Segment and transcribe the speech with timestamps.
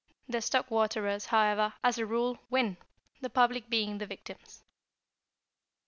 [0.27, 2.77] The stock waterers, however, as a rule, win,
[3.21, 4.63] the public being the victims.